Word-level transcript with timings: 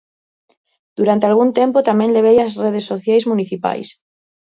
Durante 0.97 1.25
algún 1.27 1.49
tempo 1.59 1.79
tamén 1.89 2.13
levei 2.15 2.37
as 2.39 2.53
redes 2.63 2.85
sociais 2.91 3.23
municipais. 3.31 3.87